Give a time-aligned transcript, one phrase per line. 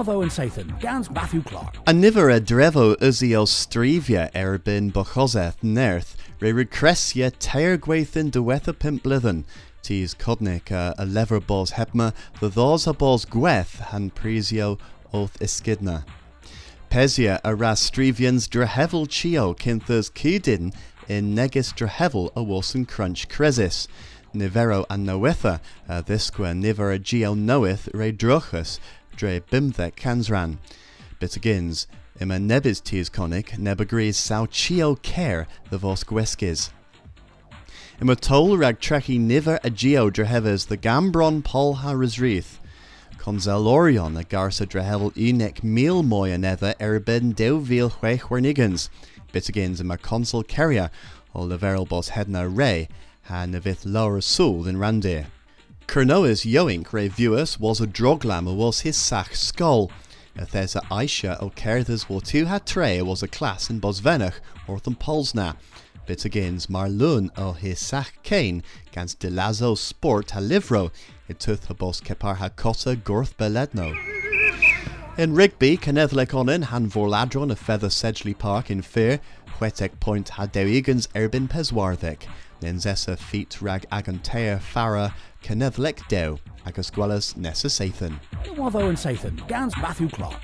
[0.00, 1.76] Watho and Sathan, Gans Matthew Clark.
[1.86, 9.44] A nifer a drevo uzio strivia erbyn bochoseth nerth, re recressia teir gweithin diwetha pimp.
[9.82, 14.78] Tis codnic uh, a lever bos hepma, the thos a bos gweth han prisio
[15.12, 16.06] oth iskidna.
[16.90, 20.72] Pesia a ras strivians drehevel chio kinthas kidin
[21.08, 23.86] in negis drehevel a wilson crunch cresis.
[24.32, 28.78] Nivero and noetha, uh, thisqua niver a geo knoweth re drochus,
[29.16, 30.58] dre bimthek kansran.
[31.20, 31.86] Bitagins,
[32.20, 36.70] ima nebis tis conic, neb agrees sao chio care the vos gweskis.
[38.00, 42.58] Ima tol rag treki niver a geo drehevers the gambron pol ha resrith.
[43.18, 48.88] Conzelorion a garsa drehevel unek mil moya nether erben deu vil hwech wernigans.
[49.34, 50.90] Bitagins ima consul keria,
[51.34, 52.88] o leverel bos hedna re,
[53.24, 55.26] ha nevith lower soul than randir.
[55.90, 59.90] Kernoa's yoink reviewers was a droglam was his sach skull.
[60.38, 64.34] Athesa Aisha o Kerthas war two had tre was a class in Bosvenach
[64.68, 65.56] or ortham Polsna.
[66.06, 70.92] Bitagins Marlun o his sach kane gans de lazo sport ha livro
[71.26, 73.92] it tuth ha bos kepar ha cotta gorth beledno.
[75.18, 79.18] In Rigby, Canethlec onin han vorladron a feather Sedgley Park in Fear,
[79.60, 82.22] Whetek Point ha dewigans erbin peswarthek,
[82.62, 86.38] nenzessa feet rag agantea fara Canethlec dew,
[86.90, 88.18] gwellas nessa Sathan.
[88.56, 90.40] Watho and Sathan, Gans Matthew Clark.